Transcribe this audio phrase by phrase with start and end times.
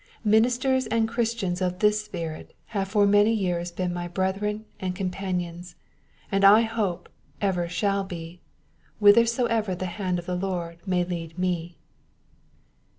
[0.25, 4.95] Ministers and Chris tians of this spirit, have for many years been my brethren and
[4.95, 5.75] companions,
[6.31, 7.07] and I hope
[7.39, 8.41] ever shall be,
[8.97, 11.77] whithersoever the hand of the Lord may lead me.'